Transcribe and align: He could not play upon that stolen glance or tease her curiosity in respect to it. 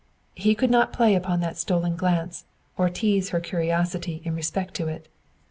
He 0.33 0.55
could 0.55 0.71
not 0.71 0.91
play 0.93 1.13
upon 1.13 1.41
that 1.41 1.59
stolen 1.59 1.95
glance 1.95 2.45
or 2.75 2.89
tease 2.89 3.29
her 3.29 3.39
curiosity 3.39 4.19
in 4.25 4.33
respect 4.33 4.73
to 4.77 4.87
it. 4.87 5.07